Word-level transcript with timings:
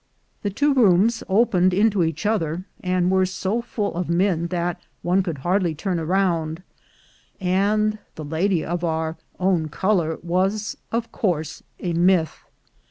The 0.41 0.49
two 0.49 0.73
rooms 0.73 1.23
opened 1.29 1.75
into 1.75 2.03
each 2.03 2.25
other, 2.25 2.65
and 2.83 3.11
were 3.11 3.27
so 3.27 3.61
full 3.61 3.93
of 3.93 4.09
men 4.09 4.47
that 4.47 4.81
one 5.03 5.21
could 5.21 5.37
hardly 5.37 5.75
turn 5.75 6.01
round, 6.01 6.63
and 7.39 7.99
the 8.15 8.25
lady 8.25 8.65
of 8.65 8.83
our 8.83 9.17
own 9.39 9.67
color 9.69 10.17
was 10.23 10.75
of 10.91 11.11
course 11.11 11.61
a 11.79 11.93
myth. 11.93 12.35